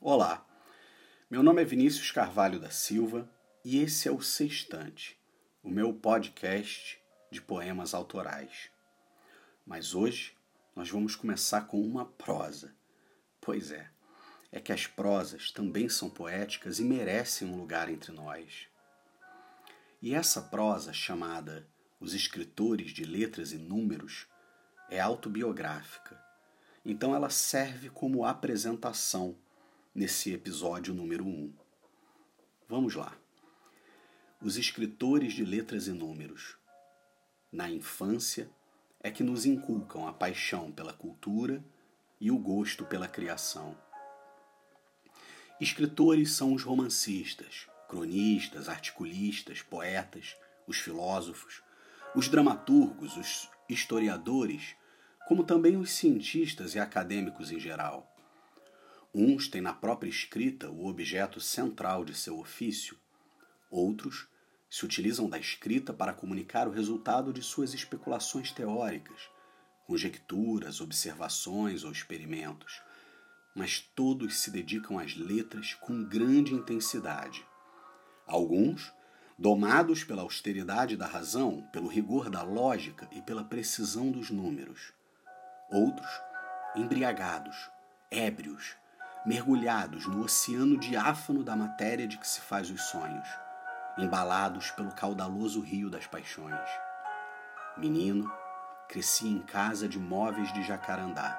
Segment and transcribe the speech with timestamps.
[0.00, 0.46] Olá,
[1.28, 3.28] meu nome é Vinícius Carvalho da Silva
[3.64, 5.18] e esse é o Sextante,
[5.60, 7.00] o meu podcast
[7.32, 8.70] de poemas autorais.
[9.66, 10.36] Mas hoje
[10.74, 12.72] nós vamos começar com uma prosa.
[13.40, 13.90] Pois é,
[14.52, 18.68] é que as prosas também são poéticas e merecem um lugar entre nós.
[20.00, 21.68] E essa prosa, chamada
[21.98, 24.28] Os Escritores de Letras e Números,
[24.88, 26.16] é autobiográfica.
[26.84, 29.36] Então ela serve como apresentação
[29.98, 31.28] nesse episódio número 1.
[31.28, 31.52] Um.
[32.68, 33.18] Vamos lá.
[34.40, 36.56] Os escritores de letras e números.
[37.50, 38.48] Na infância
[39.00, 41.64] é que nos inculcam a paixão pela cultura
[42.20, 43.76] e o gosto pela criação.
[45.60, 51.60] Escritores são os romancistas, cronistas, articulistas, poetas, os filósofos,
[52.14, 54.76] os dramaturgos, os historiadores,
[55.26, 58.14] como também os cientistas e acadêmicos em geral.
[59.14, 62.96] Uns têm na própria escrita o objeto central de seu ofício,
[63.70, 64.28] outros
[64.70, 69.30] se utilizam da escrita para comunicar o resultado de suas especulações teóricas,
[69.86, 72.82] conjecturas, observações ou experimentos,
[73.56, 77.46] mas todos se dedicam às letras com grande intensidade.
[78.26, 78.92] Alguns,
[79.38, 84.92] domados pela austeridade da razão, pelo rigor da lógica e pela precisão dos números.
[85.70, 86.10] Outros,
[86.76, 87.56] embriagados,
[88.10, 88.76] ébrios,
[89.28, 93.28] mergulhados no oceano diáfano da matéria de que se faz os sonhos,
[93.98, 96.66] embalados pelo caudaloso rio das paixões.
[97.76, 98.32] Menino,
[98.88, 101.38] cresci em casa de móveis de jacarandá.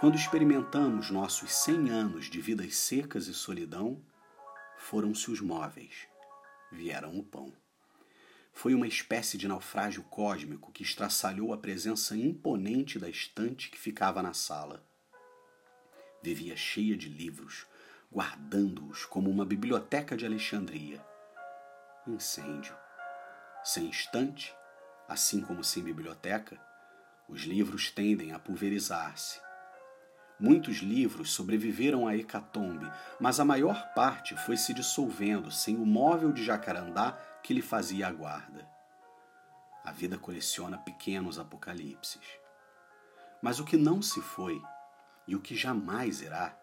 [0.00, 4.02] Quando experimentamos nossos cem anos de vidas secas e solidão,
[4.76, 6.08] foram-se os móveis,
[6.72, 7.52] vieram o pão.
[8.52, 14.20] Foi uma espécie de naufrágio cósmico que estraçalhou a presença imponente da estante que ficava
[14.20, 14.84] na sala
[16.22, 17.66] vivia cheia de livros,
[18.10, 21.04] guardando-os como uma biblioteca de Alexandria.
[22.06, 22.76] Incêndio.
[23.64, 24.54] Sem estante,
[25.08, 26.60] assim como sem biblioteca,
[27.28, 29.40] os livros tendem a pulverizar-se.
[30.38, 36.32] Muitos livros sobreviveram à hecatombe, mas a maior parte foi se dissolvendo sem o móvel
[36.32, 38.68] de jacarandá que lhe fazia a guarda.
[39.84, 42.22] A vida coleciona pequenos apocalipses.
[43.40, 44.60] Mas o que não se foi
[45.26, 46.56] e o que jamais irá,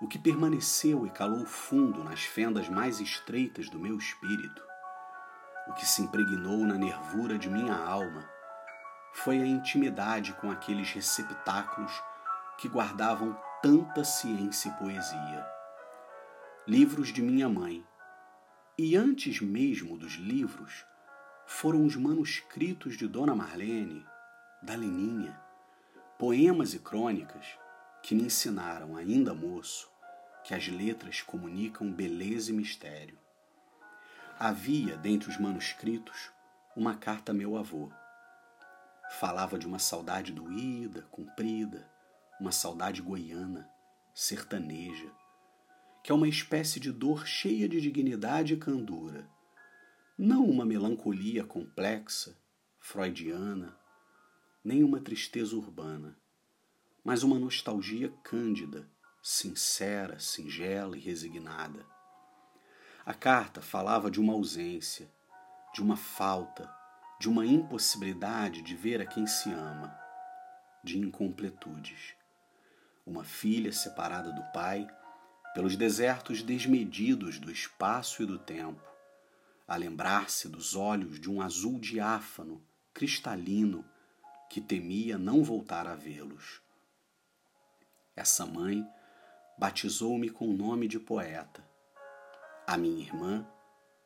[0.00, 4.62] o que permaneceu e calou fundo nas fendas mais estreitas do meu espírito,
[5.68, 8.28] o que se impregnou na nervura de minha alma,
[9.12, 11.92] foi a intimidade com aqueles receptáculos
[12.58, 15.46] que guardavam tanta ciência e poesia.
[16.66, 17.86] Livros de minha mãe,
[18.76, 20.84] e antes mesmo dos livros,
[21.46, 24.04] foram os manuscritos de Dona Marlene,
[24.62, 25.38] da Leninha,
[26.18, 27.61] poemas e crônicas
[28.02, 29.88] que me ensinaram, ainda moço,
[30.42, 33.16] que as letras comunicam beleza e mistério.
[34.38, 36.32] Havia, dentre os manuscritos,
[36.76, 37.92] uma carta a meu avô.
[39.20, 41.88] Falava de uma saudade doída, comprida,
[42.40, 43.70] uma saudade goiana,
[44.12, 45.10] sertaneja,
[46.02, 49.30] que é uma espécie de dor cheia de dignidade e candura,
[50.18, 52.36] não uma melancolia complexa,
[52.80, 53.78] freudiana,
[54.64, 56.20] nem uma tristeza urbana
[57.04, 58.88] mas uma nostalgia cândida,
[59.22, 61.84] sincera, singela e resignada.
[63.04, 65.10] A carta falava de uma ausência,
[65.74, 66.72] de uma falta,
[67.18, 69.96] de uma impossibilidade de ver a quem se ama,
[70.84, 72.14] de incompletudes.
[73.04, 74.86] Uma filha separada do pai
[75.54, 78.82] pelos desertos desmedidos do espaço e do tempo,
[79.66, 82.62] a lembrar-se dos olhos de um azul diáfano,
[82.94, 83.84] cristalino,
[84.48, 86.62] que temia não voltar a vê-los.
[88.14, 88.86] Essa mãe
[89.58, 91.64] batizou-me com o nome de poeta.
[92.66, 93.46] A minha irmã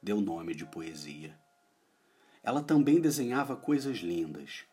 [0.00, 1.36] deu nome de poesia.
[2.42, 4.64] Ela também desenhava coisas lindas.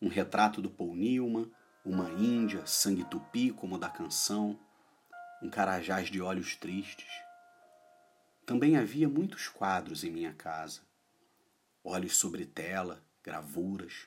[0.00, 1.50] Um retrato do Paul Newman,
[1.84, 4.58] uma índia, sangue tupi como da canção,
[5.42, 7.10] um carajás de olhos tristes.
[8.44, 10.82] Também havia muitos quadros em minha casa.
[11.82, 14.06] Olhos sobre tela, gravuras,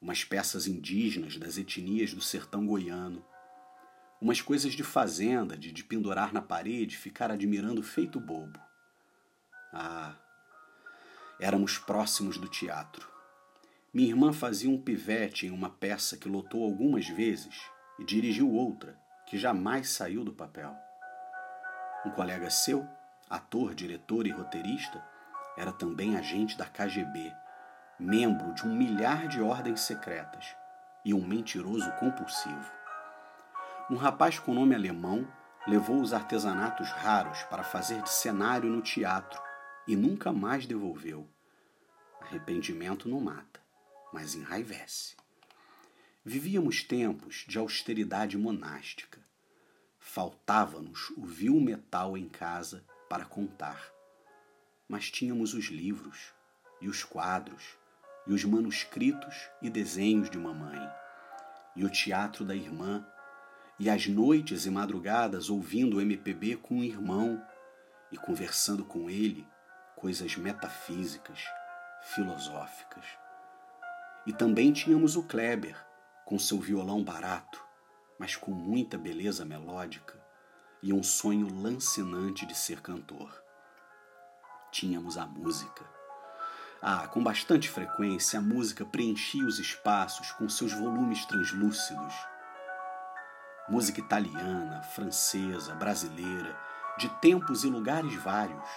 [0.00, 3.24] umas peças indígenas das etnias do sertão goiano,
[4.20, 8.60] umas coisas de fazenda, de, de pendurar na parede, ficar admirando feito bobo.
[9.72, 10.14] Ah,
[11.40, 13.08] éramos próximos do teatro.
[13.92, 17.62] Minha irmã fazia um pivete em uma peça que lotou algumas vezes
[17.98, 20.74] e dirigiu outra, que jamais saiu do papel.
[22.04, 22.86] Um colega seu,
[23.30, 25.02] ator, diretor e roteirista,
[25.56, 27.32] era também agente da KGB,
[27.98, 30.56] membro de um milhar de ordens secretas
[31.04, 32.83] e um mentiroso compulsivo.
[33.90, 35.30] Um rapaz com nome alemão
[35.66, 39.38] levou os artesanatos raros para fazer de cenário no teatro
[39.86, 41.28] e nunca mais devolveu.
[42.18, 43.60] Arrependimento não mata,
[44.10, 45.14] mas enraivece.
[46.24, 49.20] Vivíamos tempos de austeridade monástica.
[49.98, 53.92] Faltava-nos o vil metal em casa para contar.
[54.88, 56.32] Mas tínhamos os livros,
[56.80, 57.76] e os quadros,
[58.26, 60.80] e os manuscritos e desenhos de mamãe,
[61.76, 63.06] e o teatro da irmã,
[63.78, 67.44] e as noites e madrugadas ouvindo o MPB com o irmão
[68.12, 69.46] e conversando com ele
[69.96, 71.44] coisas metafísicas,
[72.14, 73.04] filosóficas.
[74.26, 75.76] E também tínhamos o Kleber,
[76.24, 77.62] com seu violão barato,
[78.18, 80.22] mas com muita beleza melódica
[80.82, 83.42] e um sonho lancinante de ser cantor.
[84.70, 85.84] Tínhamos a música.
[86.82, 92.14] Ah, com bastante frequência a música preenchia os espaços com seus volumes translúcidos.
[93.66, 96.54] Música italiana, francesa, brasileira,
[96.98, 98.68] de tempos e lugares vários.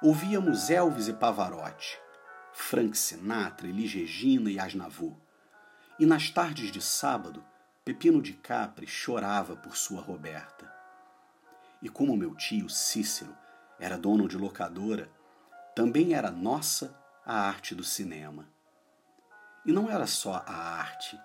[0.00, 1.98] Ouvíamos Elvis e Pavarotti,
[2.52, 5.16] Frank Sinatra, Elis Regina e Asnavour.
[5.98, 7.44] E nas tardes de sábado,
[7.84, 10.72] Pepino de Capri chorava por sua Roberta.
[11.82, 13.36] E como meu tio Cícero
[13.80, 15.10] era dono de locadora,
[15.74, 16.96] também era nossa
[17.26, 18.48] a arte do cinema.
[19.66, 21.20] E não era só a arte,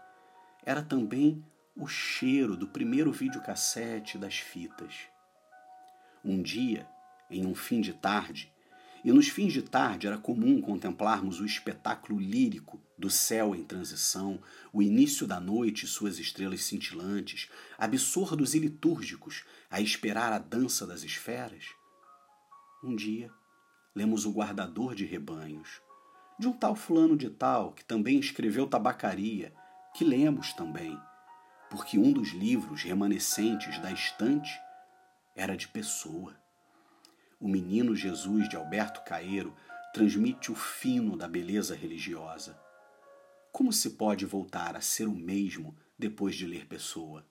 [0.65, 5.07] era também o cheiro do primeiro videocassete das fitas.
[6.23, 6.87] Um dia,
[7.29, 8.51] em um fim de tarde,
[9.03, 14.41] e nos fins de tarde era comum contemplarmos o espetáculo lírico do céu em transição,
[14.71, 20.87] o início da noite e suas estrelas cintilantes, absurdos e litúrgicos, a esperar a dança
[20.87, 21.65] das esferas.
[22.81, 23.29] Um dia,
[23.93, 25.81] lemos o Guardador de Rebanhos,
[26.39, 29.53] de um tal fulano de tal que também escreveu Tabacaria,
[29.93, 30.97] que lemos também,
[31.73, 34.61] porque um dos livros remanescentes da estante
[35.35, 36.39] era de pessoa.
[37.39, 39.55] O Menino Jesus de Alberto Caeiro
[39.91, 42.61] transmite o fino da beleza religiosa.
[43.51, 47.25] Como se pode voltar a ser o mesmo depois de ler Pessoa?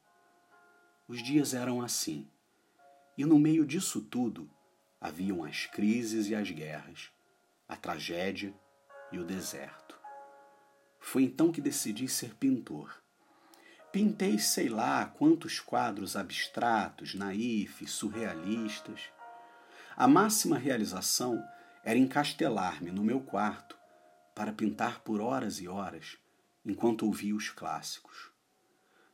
[1.06, 2.28] Os dias eram assim,
[3.16, 4.50] e no meio disso tudo
[5.00, 7.12] haviam as crises e as guerras,
[7.68, 8.52] a tragédia
[9.12, 9.96] e o deserto.
[10.98, 13.01] Foi então que decidi ser pintor.
[13.92, 19.10] Pintei sei lá quantos quadros abstratos, naifes, surrealistas
[19.96, 21.46] a máxima realização
[21.84, 23.76] era encastelar-me no meu quarto
[24.34, 26.16] para pintar por horas e horas
[26.64, 28.30] enquanto ouvia os clássicos.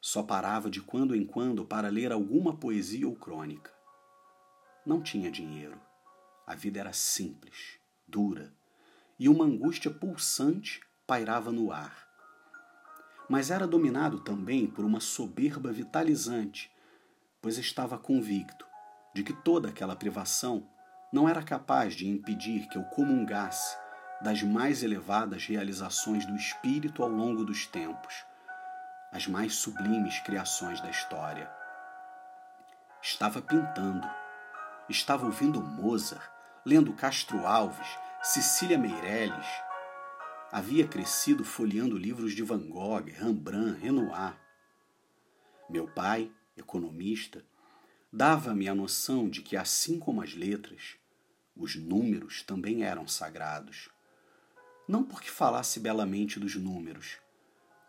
[0.00, 3.72] Só parava de quando em quando para ler alguma poesia ou crônica.
[4.86, 5.80] Não tinha dinheiro.
[6.46, 8.54] A vida era simples, dura,
[9.18, 12.07] e uma angústia pulsante pairava no ar.
[13.28, 16.70] Mas era dominado também por uma soberba vitalizante,
[17.42, 18.66] pois estava convicto
[19.14, 20.66] de que toda aquela privação
[21.12, 23.76] não era capaz de impedir que eu comungasse
[24.20, 28.24] das mais elevadas realizações do espírito ao longo dos tempos,
[29.12, 31.50] as mais sublimes criações da história.
[33.00, 34.08] Estava pintando,
[34.88, 36.22] estava ouvindo Mozart,
[36.64, 37.88] lendo Castro Alves,
[38.22, 39.46] Cecília Meirelles.
[40.50, 44.34] Havia crescido folheando livros de Van Gogh, Rembrandt, Renoir.
[45.68, 47.44] Meu pai, economista,
[48.10, 50.96] dava-me a noção de que, assim como as letras,
[51.54, 53.90] os números também eram sagrados.
[54.88, 57.18] Não porque falasse belamente dos números,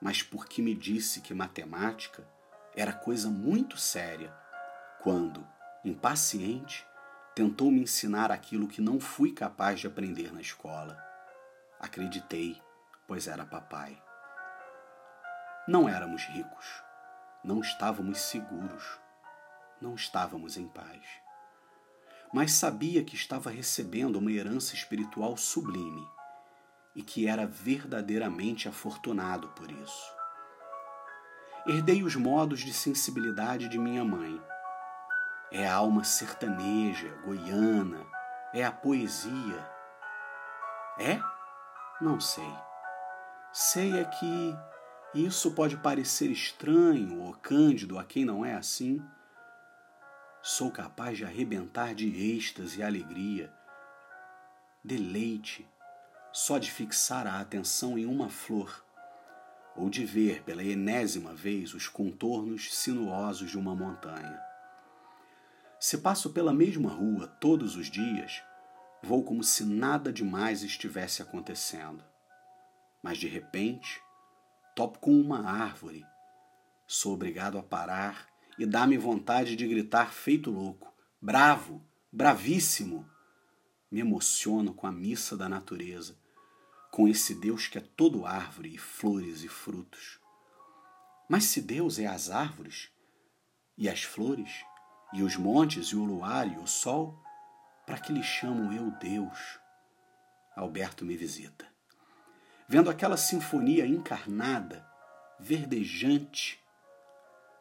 [0.02, 2.28] mas porque me disse que matemática
[2.76, 4.36] era coisa muito séria,
[5.02, 5.48] quando,
[5.86, 6.86] impaciente,
[7.34, 11.09] tentou me ensinar aquilo que não fui capaz de aprender na escola.
[11.80, 12.62] Acreditei,
[13.08, 14.02] pois era papai.
[15.68, 16.84] Não éramos ricos,
[17.44, 19.00] não estávamos seguros
[19.82, 21.02] não estávamos em paz.
[22.32, 26.08] Mas sabia que estava recebendo uma herança espiritual sublime
[26.96, 30.14] e que era verdadeiramente afortunado por isso.
[31.66, 34.42] Herdei os modos de sensibilidade de minha mãe.
[35.52, 38.06] É a alma sertaneja, goiana,
[38.54, 39.68] é a poesia.
[41.00, 41.20] É?
[42.02, 42.54] Não sei.
[43.52, 44.56] Sei é que
[45.14, 49.02] isso pode parecer estranho ou cândido a quem não é assim
[50.42, 53.54] Sou capaz de arrebentar de êxtase e alegria,
[54.82, 55.68] deleite,
[56.32, 58.84] só de fixar a atenção em uma flor,
[59.76, 64.40] ou de ver pela enésima vez os contornos sinuosos de uma montanha.
[65.78, 68.42] Se passo pela mesma rua todos os dias,
[69.02, 72.04] vou como se nada demais estivesse acontecendo.
[73.02, 74.02] Mas de repente,
[74.76, 76.06] topo com uma árvore.
[76.88, 78.28] Sou obrigado a parar
[78.58, 80.94] e dá-me vontade de gritar feito louco.
[81.22, 83.10] Bravo, bravíssimo!
[83.92, 86.16] Me emociono com a missa da natureza,
[86.92, 90.20] com esse Deus que é todo árvore e flores e frutos.
[91.28, 92.92] Mas se Deus é as árvores
[93.78, 94.64] e as flores,
[95.14, 97.24] e os montes e o luar e o sol,
[97.90, 99.60] para que lhe chamo eu Deus?
[100.56, 101.66] Alberto me visita.
[102.68, 104.86] Vendo aquela sinfonia encarnada,
[105.40, 106.60] verdejante,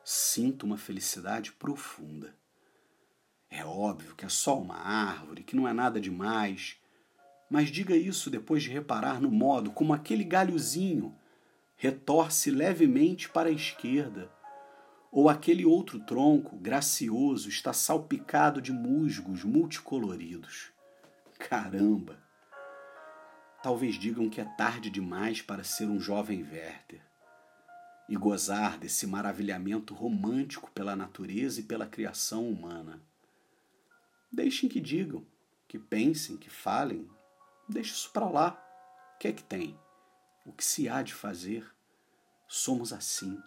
[0.04, 2.36] sinto uma felicidade profunda.
[3.48, 6.76] É óbvio que é só uma árvore, que não é nada demais,
[7.48, 11.16] mas diga isso depois de reparar no modo como aquele galhozinho
[11.74, 14.30] retorce levemente para a esquerda,
[15.10, 20.70] ou aquele outro tronco gracioso está salpicado de musgos multicoloridos.
[21.38, 22.22] Caramba!
[23.62, 27.02] Talvez digam que é tarde demais para ser um jovem Werther
[28.08, 33.02] e gozar desse maravilhamento romântico pela natureza e pela criação humana.
[34.32, 35.26] Deixem que digam,
[35.66, 37.08] que pensem, que falem.
[37.68, 38.64] Deixe isso para lá.
[39.14, 39.78] O que é que tem?
[40.46, 41.70] O que se há de fazer?
[42.46, 43.38] Somos assim.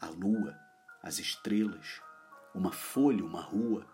[0.00, 0.56] A lua,
[1.02, 2.00] as estrelas,
[2.54, 3.84] uma folha, uma rua,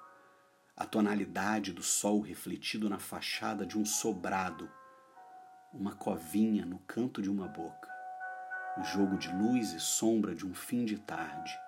[0.76, 4.70] a tonalidade do sol refletido na fachada de um sobrado,
[5.72, 7.88] uma covinha no canto de uma boca,
[8.76, 11.58] o jogo de luz e sombra de um fim de tarde.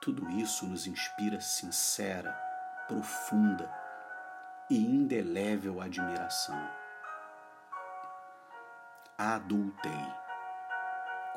[0.00, 2.32] Tudo isso nos inspira sincera,
[2.86, 3.68] profunda
[4.70, 6.70] e indelével admiração.
[9.18, 10.14] Adultei.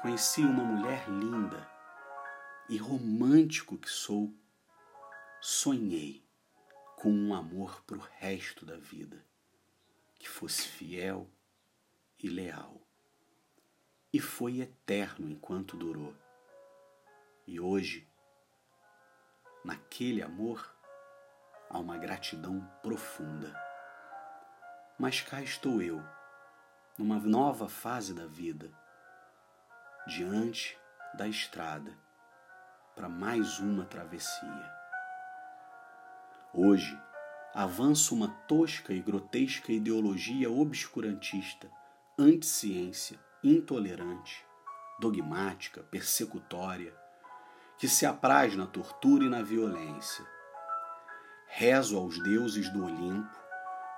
[0.01, 1.76] Conheci uma mulher linda
[2.69, 4.33] e romântico que sou.
[5.39, 6.25] Sonhei
[6.97, 9.23] com um amor para o resto da vida,
[10.19, 11.29] que fosse fiel
[12.21, 12.81] e leal.
[14.11, 16.15] E foi eterno enquanto durou.
[17.45, 18.09] E hoje,
[19.63, 20.75] naquele amor,
[21.69, 23.53] a uma gratidão profunda.
[24.97, 26.03] Mas cá estou eu,
[26.97, 28.71] numa nova fase da vida,
[30.07, 30.77] diante
[31.13, 31.95] da estrada,
[32.97, 34.73] para mais uma travessia.
[36.53, 36.99] Hoje,
[37.53, 41.71] avança uma tosca e grotesca ideologia obscurantista,
[42.19, 44.45] anticiência, intolerante,
[44.99, 46.93] dogmática, persecutória,
[47.77, 50.25] que se apraz na tortura e na violência
[51.49, 53.39] Rezo aos deuses do Olimpo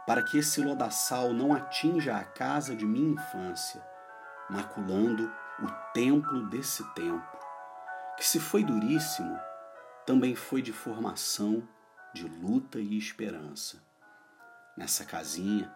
[0.05, 3.83] para que esse lodaçal não atinja a casa de minha infância,
[4.49, 7.38] maculando o templo desse tempo,
[8.19, 9.39] que se foi duríssimo,
[10.05, 11.65] também foi de formação,
[12.13, 13.81] de luta e esperança.
[14.75, 15.73] Nessa casinha,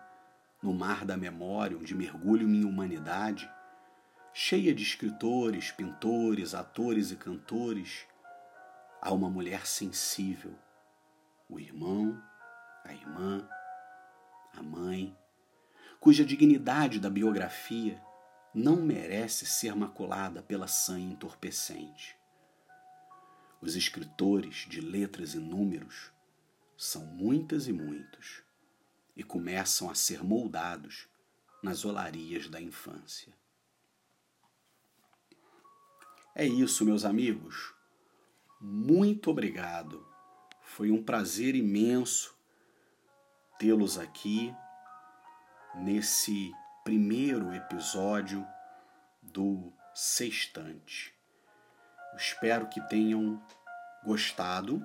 [0.62, 3.50] no mar da memória onde mergulho minha humanidade,
[4.34, 8.06] cheia de escritores, pintores, atores e cantores,
[9.02, 10.54] há uma mulher sensível,
[11.48, 12.22] o irmão,
[12.84, 13.48] a irmã,
[14.54, 15.18] a mãe,
[15.98, 18.04] cuja dignidade da biografia
[18.54, 22.22] não merece ser maculada pela sanha entorpecente.
[23.64, 26.12] Os escritores de letras e números
[26.76, 28.44] são muitas e muitos
[29.16, 31.08] e começam a ser moldados
[31.62, 33.34] nas olarias da infância.
[36.36, 37.74] É isso, meus amigos.
[38.60, 40.06] Muito obrigado
[40.76, 42.36] foi um prazer imenso
[43.60, 44.52] tê-los aqui
[45.76, 46.52] nesse
[46.84, 48.44] primeiro episódio
[49.22, 51.13] do Sextante.
[52.16, 53.42] Espero que tenham
[54.04, 54.82] gostado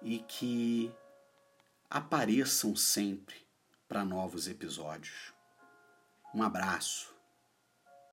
[0.00, 0.92] e que
[1.90, 3.36] apareçam sempre
[3.86, 5.32] para novos episódios.
[6.34, 7.11] Um abraço.